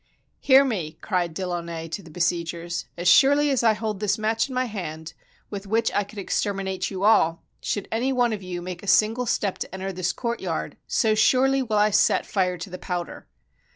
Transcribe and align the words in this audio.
"Hear 0.39 0.65
me," 0.65 0.97
cried 1.01 1.35
De 1.35 1.45
Launay 1.47 1.87
to 1.89 2.01
the 2.01 2.09
besiegers; 2.09 2.85
"as 2.97 3.07
surely 3.07 3.51
as 3.51 3.61
I 3.61 3.75
hold 3.75 3.99
this 3.99 4.17
match 4.17 4.49
in 4.49 4.55
my 4.55 4.65
hand, 4.65 5.13
with 5.51 5.67
which 5.67 5.91
I 5.93 6.03
could 6.03 6.17
exterminate 6.17 6.89
you 6.89 7.03
all, 7.03 7.43
should 7.61 7.87
any 7.91 8.11
one 8.11 8.33
of 8.33 8.41
you 8.41 8.63
make 8.63 8.81
a 8.81 8.87
single 8.87 9.27
step 9.27 9.59
to 9.59 9.71
enter 9.71 9.93
this 9.93 10.11
courtyard, 10.11 10.75
so 10.87 11.13
surely 11.13 11.61
will 11.61 11.77
I 11.77 11.91
set 11.91 12.25
fire 12.25 12.57
to 12.57 12.69
the 12.71 12.79
powder." 12.79 13.27